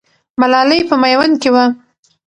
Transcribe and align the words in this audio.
ملالۍ 0.39 0.79
په 0.89 0.95
میوند 1.01 1.35
کې 1.41 1.49
وه. 1.53 1.65